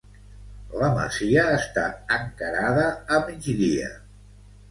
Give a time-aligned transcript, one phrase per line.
[0.83, 1.83] La masia està
[2.17, 3.93] encarada a migdia.